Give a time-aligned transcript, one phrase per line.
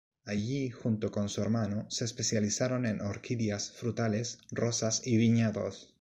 [0.25, 5.89] Allí, junto con su hermano, se especializaron en orquídeas, frutales, rosas y viñedos.